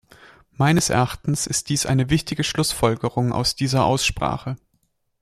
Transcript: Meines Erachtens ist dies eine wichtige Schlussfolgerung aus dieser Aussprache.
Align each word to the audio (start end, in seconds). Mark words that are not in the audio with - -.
Meines 0.53 0.89
Erachtens 0.89 1.45
ist 1.45 1.69
dies 1.69 1.85
eine 1.85 2.09
wichtige 2.09 2.43
Schlussfolgerung 2.43 3.31
aus 3.31 3.55
dieser 3.55 3.85
Aussprache. 3.85 4.55